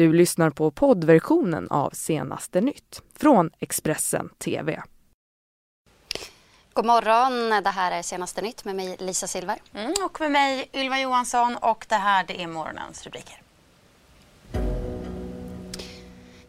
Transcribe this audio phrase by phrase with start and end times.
[0.00, 4.82] Du lyssnar på poddversionen av Senaste nytt från Expressen TV.
[6.72, 9.58] God morgon, det här är Senaste nytt med mig Lisa Silver.
[9.74, 13.42] Mm, och med mig Ylva Johansson och det här det är morgonens rubriker.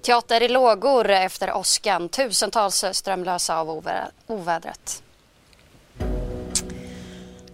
[0.02, 2.10] Teater i lågor efter åskan.
[2.10, 3.70] Tusentals strömlösa av
[4.28, 5.04] ovädret.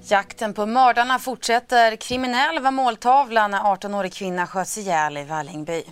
[0.09, 1.95] Jakten på mördarna fortsätter.
[1.95, 5.83] Kriminell var måltavlan när 18-årig kvinna sköts ihjäl i Vällingby.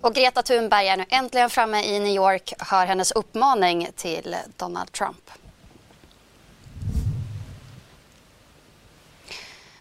[0.00, 2.52] Och Greta Thunberg är nu äntligen framme i New York.
[2.58, 5.30] Hör hennes uppmaning till Donald Trump.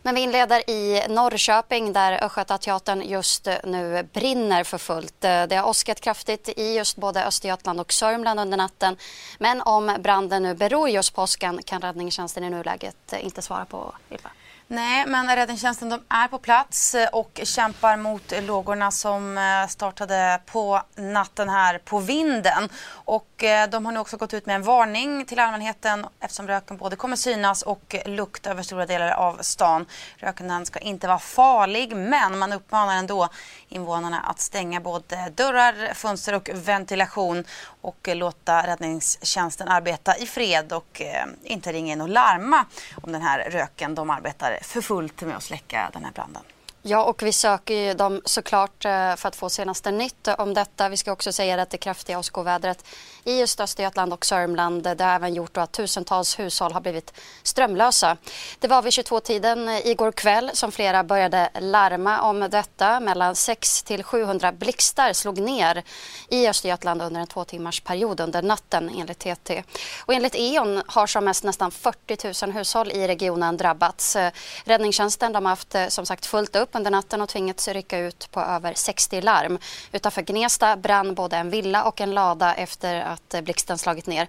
[0.05, 5.23] Men vi inleder i Norrköping där Östgötateatern just eh, nu brinner för fullt.
[5.23, 8.97] Eh, det har åskat kraftigt i just både Östergötland och Sörmland under natten.
[9.39, 13.65] Men om branden nu beror just på åskan kan räddningstjänsten i nuläget eh, inte svara
[13.65, 14.29] på, Ylva.
[14.67, 21.49] Nej, men räddningstjänsten de är på plats och kämpar mot lågorna som startade på natten
[21.49, 22.69] här på vinden.
[22.87, 26.77] Och Eh, de har nu också gått ut med en varning till allmänheten eftersom röken
[26.77, 29.85] både kommer synas och lukta över stora delar av stan.
[30.17, 33.29] Röken ska inte vara farlig men man uppmanar ändå
[33.69, 37.43] invånarna att stänga både dörrar, fönster och ventilation
[37.81, 42.65] och låta räddningstjänsten arbeta i fred och eh, inte ringa in och larma
[43.03, 43.95] om den här röken.
[43.95, 46.43] De arbetar för fullt med att släcka den här branden.
[46.87, 50.89] Ja, och vi söker ju dem såklart eh, för att få senaste nytt om detta.
[50.89, 52.85] Vi ska också säga att det kraftiga åskovädret
[53.25, 58.17] i just Östergötland och Sörmland det har även gjort att tusentals hushåll har blivit strömlösa.
[58.59, 62.99] Det var vid 22-tiden igår kväll som flera började larma om detta.
[62.99, 65.83] Mellan 6 till 700 blixtar slog ner
[66.29, 69.63] i Östergötland under en två timmars period under natten enligt TT.
[70.05, 74.17] Och enligt E.ON har som mest nästan 40 000 hushåll i regionen drabbats.
[74.63, 78.31] Räddningstjänsten de har haft eh, som sagt fullt upp under natten och tvingats rycka ut
[78.31, 79.59] på över 60 larm.
[79.91, 84.27] Utanför Gnesta brann både en villa och en lada efter att eh, blixten slagit ner.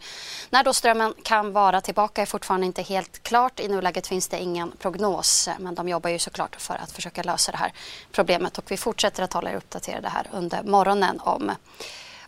[0.50, 3.60] När då strömmen kan vara tillbaka är fortfarande inte helt klart.
[3.60, 7.52] I nuläget finns det ingen prognos men de jobbar ju såklart för att försöka lösa
[7.52, 7.72] det här
[8.12, 11.52] problemet och vi fortsätter att hålla er uppdaterade här under morgonen om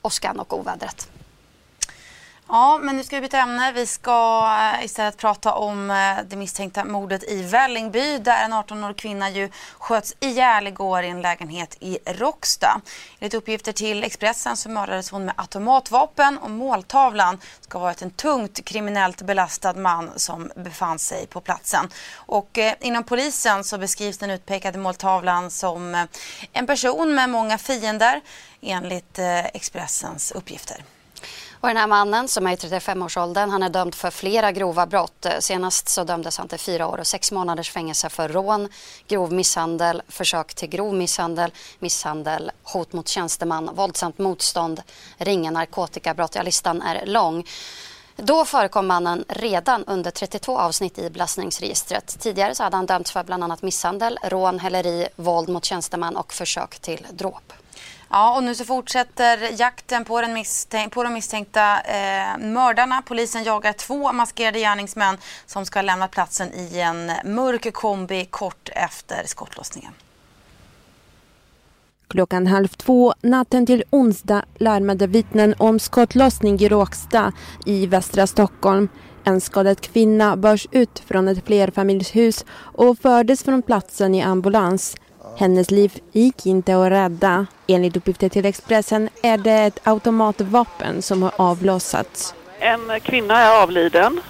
[0.02, 1.08] åskan och ovädret.
[2.50, 3.72] Ja, men nu ska vi byta ämne.
[3.72, 8.96] Vi ska eh, istället prata om eh, det misstänkta mordet i Vällingby där en 18-årig
[8.96, 12.80] kvinna ju sköts ihjäl igår i en lägenhet i Råcksta.
[13.18, 18.10] Enligt uppgifter till Expressen så mördades hon med automatvapen och måltavlan ska ha varit en
[18.10, 21.88] tungt kriminellt belastad man som befann sig på platsen.
[22.14, 26.06] Och eh, inom polisen så beskrivs den utpekade måltavlan som
[26.52, 28.20] en person med många fiender
[28.60, 29.18] enligt
[29.54, 30.84] Expressens uppgifter.
[31.60, 35.26] Och den här mannen som är i 35-årsåldern han är dömd för flera grova brott.
[35.40, 38.68] Senast så dömdes han till fyra år och sex månaders fängelse för rån,
[39.06, 44.82] grov misshandel, försök till grov misshandel, misshandel, hot mot tjänsteman, våldsamt motstånd,
[45.16, 46.34] ringa narkotikabrott.
[46.34, 47.46] Ja, listan är lång.
[48.16, 52.16] Då förekom mannen redan under 32 avsnitt i belastningsregistret.
[52.20, 56.32] Tidigare så hade han dömts för bland annat misshandel, rån, häleri, våld mot tjänsteman och
[56.32, 57.52] försök till dråp.
[58.10, 63.02] Ja, och nu så fortsätter jakten på, den misstänk på de misstänkta eh, mördarna.
[63.02, 68.68] Polisen jagar två maskerade gärningsmän som ska ha lämnat platsen i en mörk kombi kort
[68.72, 69.92] efter skottlossningen.
[72.08, 77.32] Klockan halv två natten till onsdag larmade vittnen om skottlossning i Råksta
[77.66, 78.88] i västra Stockholm.
[79.24, 84.96] En skadad kvinna börs ut från ett flerfamiljshus och fördes från platsen i ambulans.
[85.38, 87.46] Hennes liv gick inte att rädda.
[87.66, 92.34] Enligt uppgifter till Expressen är det ett automatvapen som har avlossats.
[92.58, 94.20] En kvinna är avliden.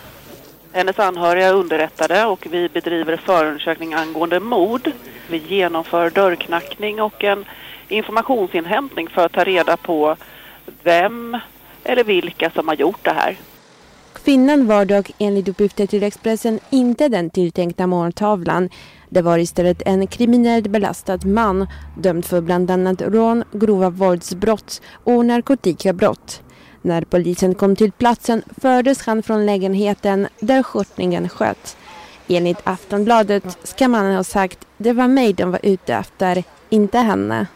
[0.73, 4.91] Hennes anhöriga är underrättade och vi bedriver förundersökning angående mord.
[5.31, 7.45] Vi genomför dörrknackning och en
[7.89, 10.17] informationsinhämtning för att ta reda på
[10.83, 11.37] vem
[11.85, 13.37] eller vilka som har gjort det här.
[14.13, 18.69] Kvinnan var dock enligt uppgifter till Expressen inte den tilltänkta måltavlan.
[19.11, 21.67] Det var istället en kriminellt belastad man
[21.99, 26.43] dömd för bland annat rån, grova våldsbrott och narkotikabrott.
[26.83, 31.77] När polisen kom till platsen fördes han från lägenheten där skjutningen sköt.
[32.28, 37.47] Enligt Aftonbladet ska mannen ha sagt det var mig de var ute efter, inte henne.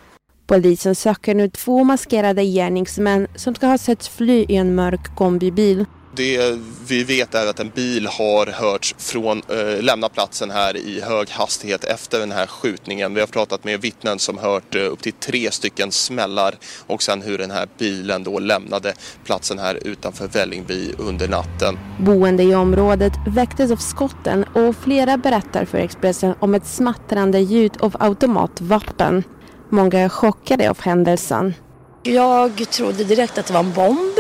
[0.47, 5.87] Polisen söker nu två maskerade gärningsmän som ska ha setts fly i en mörk kombibil.
[6.17, 11.01] Det vi vet är att en bil har hörts från, äh, lämna platsen här i
[11.01, 13.15] hög hastighet efter den här skjutningen.
[13.15, 16.55] Vi har pratat med vittnen som hört äh, upp till tre stycken smällar
[16.87, 18.95] och sen hur den här bilen då lämnade
[19.25, 21.79] platsen här utanför Vällingby under natten.
[22.01, 27.73] Boende i området väcktes av skotten och flera berättar för Expressen om ett smattrande ljud
[27.81, 29.25] av automatvapen.
[29.71, 31.55] Många är chockade av händelsen.
[32.03, 34.15] Jag trodde direkt att det var en bomb.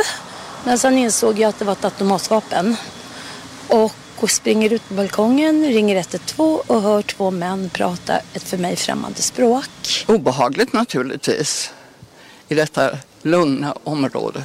[0.64, 2.76] Men sen insåg jag att det var ett automatvapen.
[3.69, 3.94] Och
[4.31, 9.23] springer ut på balkongen, ringer 112 och hör två män prata ett för mig främmande
[9.23, 10.05] språk.
[10.06, 11.73] Obehagligt naturligtvis
[12.49, 12.91] i detta
[13.23, 14.43] lugna område.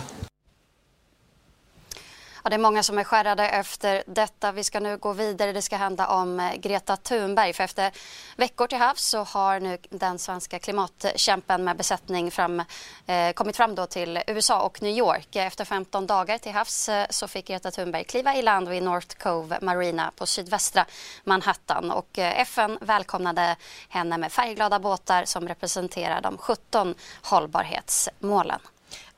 [2.47, 4.51] Ja, det är många som är skärrade efter detta.
[4.51, 5.51] Vi ska nu gå vidare.
[5.51, 7.53] Det ska handla om eh, Greta Thunberg.
[7.53, 7.91] För efter
[8.35, 12.63] veckor till havs så har nu den svenska klimatkämpen med besättning fram,
[13.05, 15.35] eh, kommit fram då till USA och New York.
[15.35, 19.17] Efter 15 dagar till havs eh, så fick Greta Thunberg kliva i land vid North
[19.17, 20.85] Cove Marina på sydvästra
[21.23, 21.91] Manhattan.
[21.91, 23.55] Och eh, FN välkomnade
[23.89, 28.59] henne med färgglada båtar som representerar de 17 hållbarhetsmålen.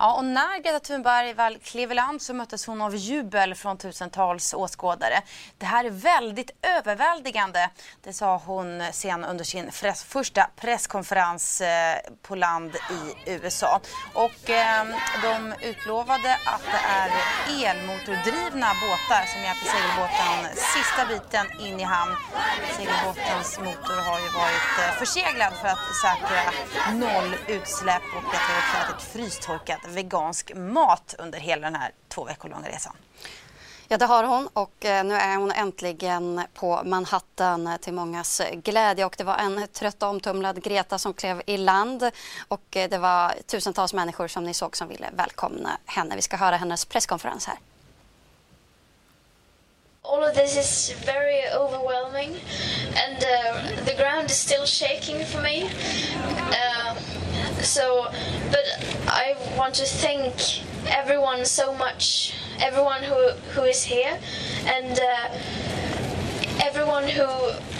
[0.02, 3.78] Ja, och när Greta Thunberg väl klev i land så möttes hon av jubel från
[3.78, 5.22] tusentals åskådare.
[5.58, 7.70] Det här är väldigt överväldigande,
[8.04, 13.80] det sa hon sen under sin press, första presskonferens eh, på land i USA.
[14.14, 14.86] Och eh,
[15.22, 17.10] de utlovade att det är
[17.70, 22.16] elmotordrivna båtar som hjälper segelbåten sista biten in i hamn.
[22.78, 26.42] Segelbåtens motor har ju varit eh, förseglad för att säkra
[26.94, 32.50] noll utsläpp och det har ett frystorkat vegansk mat under hela den här två veckor
[32.50, 32.96] långa resan.
[33.92, 39.06] Ja, det har hon och eh, nu är hon äntligen på Manhattan till mångas glädje.
[39.06, 42.12] Och det var en trött och omtumlad Greta som klev i land
[42.48, 46.16] och eh, det var tusentals människor som ni såg som ville välkomna henne.
[46.16, 47.58] Vi ska höra hennes presskonferens här.
[50.10, 52.32] all of this is very overwhelming
[52.98, 56.79] and uh, the ground is still shaking for me uh,
[57.62, 58.08] so
[58.52, 58.64] but
[59.08, 60.34] i want to thank
[60.88, 64.20] everyone so much everyone who who is here
[64.66, 65.30] and uh,
[66.62, 67.26] everyone who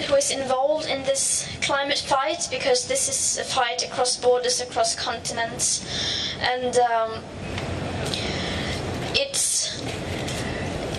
[0.06, 4.96] who is involved in this climate fight because this is a fight across borders across
[4.96, 5.86] continents
[6.42, 7.22] and um,
[9.14, 9.82] it's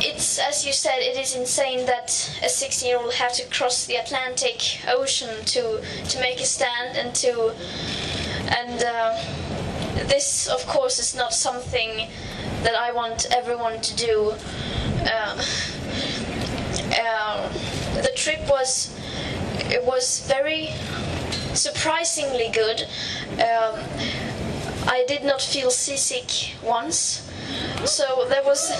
[0.02, 2.08] it's as you said it is insane that
[2.42, 6.96] a 16 year old have to cross the atlantic ocean to to make a stand
[6.96, 7.54] and to
[8.50, 9.16] and uh,
[10.08, 12.08] this of course is not something
[12.62, 14.34] that i want everyone to do.
[15.06, 15.42] Uh,
[17.00, 17.48] uh,
[18.02, 18.94] the trip was
[19.70, 20.70] it was very
[21.54, 22.82] surprisingly good.
[23.34, 23.80] Um,
[24.86, 27.26] i did not feel seasick once.
[27.84, 28.70] So there was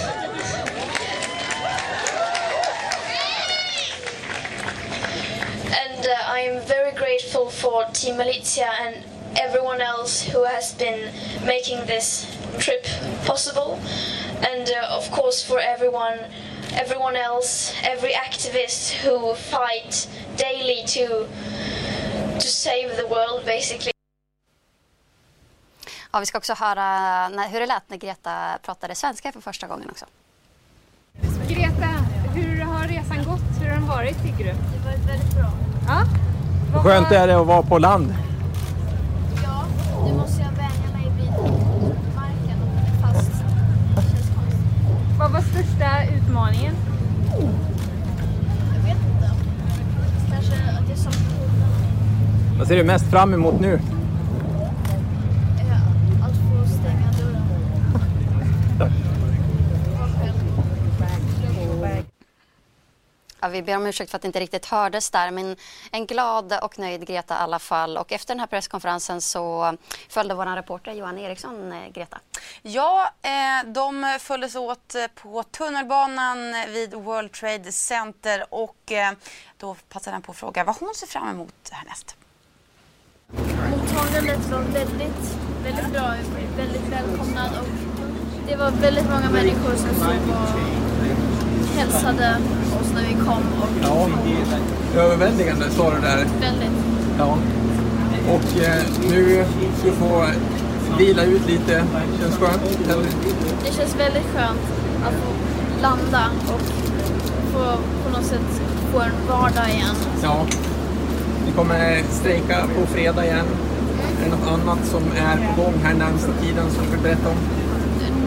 [6.00, 9.05] and uh, I am very grateful for Team Malizia and
[9.37, 11.11] everyone else who has been
[11.47, 12.27] making this
[12.59, 12.87] trip
[13.27, 13.79] possible
[14.43, 16.19] and uh, of course for everyone
[16.75, 21.27] everyone else every activist who fight daily to
[22.38, 23.93] to save the world basically
[26.12, 26.85] Ja, vi ska också höra
[27.29, 30.06] när, hur det lät när Greta pratade svenska för första gången också.
[31.49, 31.88] Greta,
[32.35, 33.61] hur har resan gått?
[33.61, 34.44] Hur har den varit tycker du?
[34.44, 35.50] Det var väldigt bra.
[35.88, 36.05] Ja.
[36.73, 38.15] Hur skönt är det att vara på land?
[39.44, 39.65] Ja,
[40.06, 41.31] nu måste jag vänja mig vid
[42.15, 43.31] marken och fast.
[43.97, 44.31] Det känns
[45.62, 46.75] största utmaningen?
[48.75, 49.31] Jag vet inte.
[50.31, 52.59] Kanske att jag saknar.
[52.59, 53.81] Vad ser du mest fram emot nu?
[55.58, 55.77] Ja,
[56.27, 57.43] Att få stänga dörren.
[63.40, 65.57] Ja, vi ber om ursäkt för att det inte riktigt hördes där, men
[65.91, 67.97] en glad och nöjd Greta i alla fall.
[67.97, 69.77] Och efter den här presskonferensen så
[70.09, 72.19] följde vår reporter Johan Eriksson eh, Greta.
[72.63, 78.93] Ja, eh, de följdes åt eh, på tunnelbanan vid World Trade Center och
[79.57, 82.17] då passade han på att fråga vad hon ser fram emot härnäst.
[83.71, 86.17] Mottagandet var väldigt, väldigt bra.
[86.17, 87.69] Jag blev väldigt välkomnad och
[88.47, 91.30] det var väldigt många människor som stod och
[91.81, 92.37] hälsade
[92.81, 94.08] oss när vi kom och Ja,
[95.01, 96.17] överväldigande sa du där.
[96.41, 96.77] väldigt.
[97.19, 97.37] Ja.
[98.34, 99.44] Och eh, nu
[99.79, 100.25] ska du få
[100.99, 101.84] vila ut lite.
[102.20, 102.63] Känns skönt?
[102.91, 103.06] Eller?
[103.65, 104.60] Det känns väldigt skönt
[105.06, 105.32] att få
[105.82, 106.60] landa och
[107.53, 107.65] få
[108.05, 109.96] på något sätt få en vardag igen.
[110.22, 110.46] Ja.
[111.46, 113.46] Vi kommer strejka på fredag igen.
[114.20, 117.29] Är det något annat som är på gång här närmsta tiden som du vill berätta
[117.29, 117.37] om?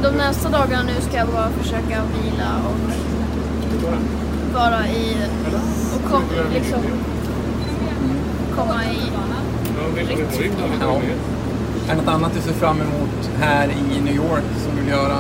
[0.04, 2.94] de nästa dagarna nu ska jag bara försöka vila och
[4.54, 5.16] vara i
[5.96, 6.24] och kom,
[6.54, 6.80] liksom
[8.56, 9.04] komma i
[10.40, 10.56] rytm.
[10.82, 11.02] Ja.
[11.88, 14.92] Är det något annat du ser fram emot här i New York som du vill
[14.92, 15.18] göra?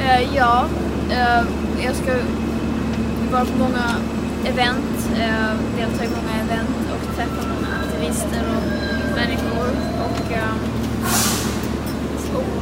[0.00, 0.64] Eh, ja,
[1.10, 1.44] eh,
[1.84, 2.12] jag ska
[3.32, 3.86] vara på många
[4.44, 8.64] event, eh, delta i många event och träffa många aktivister och
[9.16, 9.68] människor
[10.04, 10.83] och, eh, och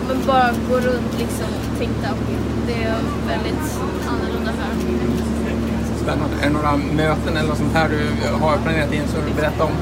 [0.09, 1.47] men bara gå runt liksom
[1.79, 2.09] tänkta
[2.67, 2.97] det är
[3.29, 4.73] väldigt annorlunda här.
[5.97, 6.37] Spännande.
[6.43, 9.35] Är det några möten eller något sånt här du har planerat in som du vill
[9.35, 9.73] berätta om?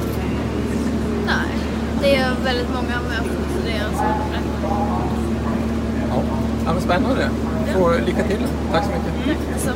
[1.27, 1.49] Nej,
[2.03, 4.71] det är väldigt många möten så det är svårt att berätta.
[6.65, 7.31] Ja, men spännande.
[7.75, 8.47] Får lycka till.
[8.73, 9.61] Tack så mycket.
[9.61, 9.71] Så.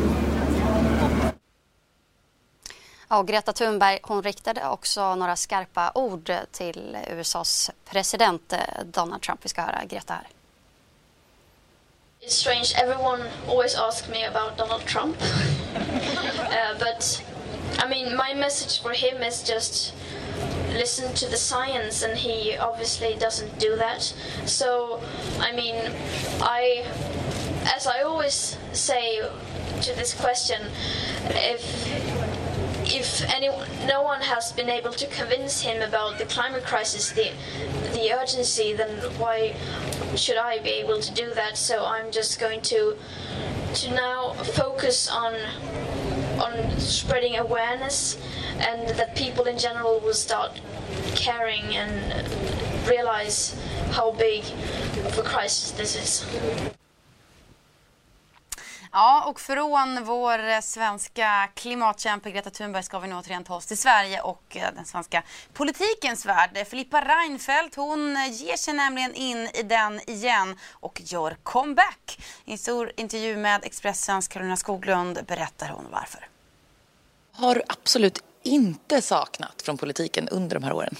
[3.14, 9.22] Ja, och Greta Thunberg hon riktade också några skarpa ord till USAs president eh, Donald
[9.22, 9.44] Trump.
[9.44, 10.26] Vi ska höra Greta här.
[12.20, 12.74] It's strange.
[12.76, 17.22] Everyone always asks me about Donald Trump, uh, but
[17.84, 19.94] I mean, my message for him is just
[20.72, 24.14] listen to the science, and he obviously doesn't do that.
[24.44, 25.00] So,
[25.40, 25.76] I mean,
[26.40, 26.84] I,
[27.76, 29.20] as I always say
[29.82, 30.60] to this question,
[31.30, 32.13] if
[32.94, 37.32] if anyone, no one has been able to convince him about the climate crisis, the
[37.92, 39.54] the urgency, then why
[40.14, 41.56] should I be able to do that?
[41.56, 42.96] So I'm just going to
[43.74, 45.34] to now focus on
[46.38, 48.16] on spreading awareness,
[48.58, 50.60] and that people in general will start
[51.16, 53.56] caring and realize
[53.90, 54.44] how big
[55.04, 56.83] of a crisis this is.
[58.96, 63.66] Ja, och från vår eh, svenska klimatkämpe Greta Thunberg ska vi nu återigen ta oss
[63.66, 65.22] till Sverige och eh, den svenska
[65.52, 66.66] politikens värld.
[66.66, 72.18] Filippa Reinfeldt, hon eh, ger sig nämligen in i den igen och gör comeback.
[72.44, 76.28] I en stor intervju med Expressens Karolina Skoglund berättar hon varför.
[77.32, 80.96] Har absolut inte saknat från politiken under de här åren?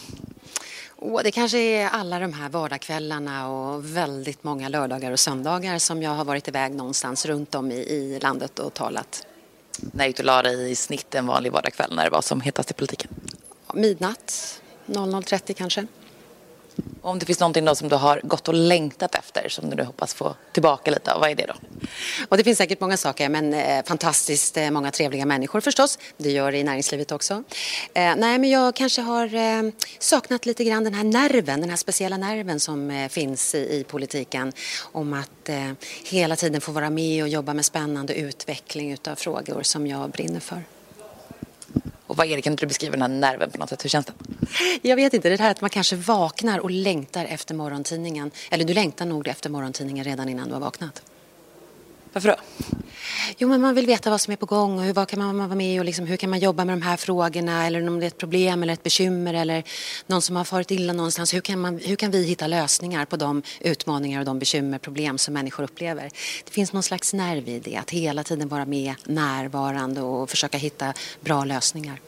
[1.12, 6.02] Och det kanske är alla de här vardagskvällarna och väldigt många lördagar och söndagar som
[6.02, 9.26] jag har varit iväg någonstans runt om i, i landet och talat.
[9.80, 12.70] När gick du la dig i snitt en vanlig vardagskväll när det var som hetast
[12.70, 13.10] i politiken?
[13.74, 15.86] Midnatt, 00.30 kanske.
[17.02, 19.84] Om det finns någonting då som du har gått och längtat efter som du nu
[19.84, 21.54] hoppas få tillbaka lite av, vad är det då?
[22.28, 25.98] Och det finns säkert många saker men eh, fantastiskt eh, många trevliga människor förstås.
[26.16, 27.34] Det gör det i näringslivet också.
[27.94, 29.62] Eh, nej men jag kanske har eh,
[29.98, 33.84] saknat lite grann den här nerven, den här speciella nerven som eh, finns i, i
[33.84, 34.52] politiken.
[34.92, 35.70] Om att eh,
[36.04, 40.40] hela tiden få vara med och jobba med spännande utveckling utav frågor som jag brinner
[40.40, 40.62] för.
[42.06, 44.06] Och vad är det, kan du beskriva den här nerven på något sätt, hur känns
[44.06, 44.12] det?
[44.82, 48.30] Jag vet inte, det här att man kanske vaknar och längtar efter morgontidningen.
[48.50, 51.02] Eller du längtar nog efter morgontidningen redan innan du har vaknat.
[52.14, 52.36] Varför då?
[53.38, 55.38] Jo, men man vill veta vad som är på gång och hur, vad kan man
[55.38, 58.06] vara med och liksom, hur kan man jobba med de här frågorna eller om det
[58.06, 59.64] är ett problem eller ett bekymmer eller
[60.06, 61.34] någon som har farit illa någonstans.
[61.34, 65.18] Hur kan, man, hur kan vi hitta lösningar på de utmaningar och de bekymmer, problem
[65.18, 66.10] som människor upplever?
[66.44, 70.58] Det finns någon slags nerv i det, att hela tiden vara med, närvarande och försöka
[70.58, 72.00] hitta bra lösningar.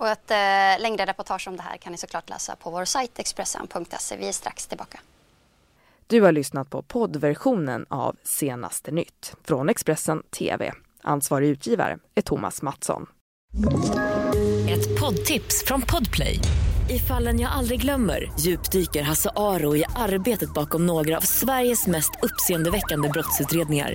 [0.00, 3.18] Och ett eh, längre reportage om det här kan ni såklart läsa på vår sajt
[3.18, 4.16] Expressen.se.
[4.16, 5.00] Vi är strax tillbaka.
[6.06, 10.72] Du har lyssnat på poddversionen av Senaste nytt från Expressen TV.
[11.02, 13.06] Ansvarig utgivare är Thomas Mattsson.
[14.70, 16.38] Ett poddtips från Podplay.
[16.88, 22.12] I fallen jag aldrig glömmer djupdyker Hasse Aro i arbetet bakom några av Sveriges mest
[22.22, 23.94] uppseendeväckande brottsutredningar.